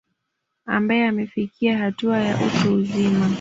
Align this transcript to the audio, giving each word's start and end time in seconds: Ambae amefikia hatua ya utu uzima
Ambae 0.65 1.05
amefikia 1.07 1.77
hatua 1.77 2.17
ya 2.19 2.39
utu 2.47 2.73
uzima 2.73 3.29